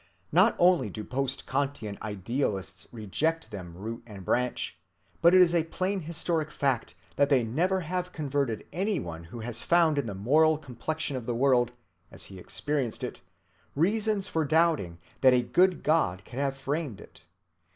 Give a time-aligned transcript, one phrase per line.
[0.31, 4.79] Not only do post‐Kantian idealists reject them root and branch,
[5.21, 9.41] but it is a plain historic fact that they never have converted any one who
[9.41, 11.71] has found in the moral complexion of the world,
[12.09, 13.21] as he experienced it,
[13.75, 17.21] reasons for doubting that a good God can have framed it.